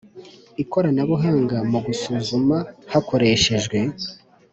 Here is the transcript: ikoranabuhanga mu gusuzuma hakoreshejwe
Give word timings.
ikoranabuhanga 0.63 1.57
mu 1.71 1.79
gusuzuma 1.85 2.57
hakoreshejwe 2.91 3.77